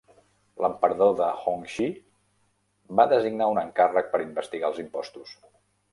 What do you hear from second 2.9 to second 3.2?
va